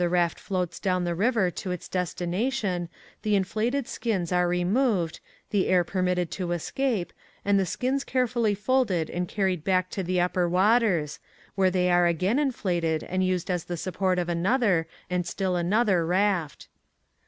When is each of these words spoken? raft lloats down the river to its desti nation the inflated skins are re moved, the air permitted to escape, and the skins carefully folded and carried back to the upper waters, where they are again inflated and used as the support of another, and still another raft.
raft 0.03 0.39
lloats 0.49 0.79
down 0.81 1.03
the 1.03 1.13
river 1.13 1.51
to 1.51 1.69
its 1.69 1.87
desti 1.87 2.27
nation 2.27 2.89
the 3.21 3.35
inflated 3.35 3.87
skins 3.87 4.31
are 4.31 4.47
re 4.47 4.63
moved, 4.63 5.19
the 5.51 5.67
air 5.67 5.83
permitted 5.83 6.31
to 6.31 6.53
escape, 6.53 7.13
and 7.45 7.59
the 7.59 7.67
skins 7.67 8.03
carefully 8.03 8.55
folded 8.55 9.11
and 9.11 9.27
carried 9.27 9.63
back 9.63 9.91
to 9.91 10.01
the 10.01 10.19
upper 10.19 10.49
waters, 10.49 11.19
where 11.53 11.69
they 11.69 11.87
are 11.91 12.07
again 12.07 12.39
inflated 12.39 13.03
and 13.03 13.23
used 13.23 13.51
as 13.51 13.65
the 13.65 13.77
support 13.77 14.17
of 14.17 14.27
another, 14.27 14.87
and 15.07 15.27
still 15.27 15.55
another 15.55 16.03
raft. 16.03 16.67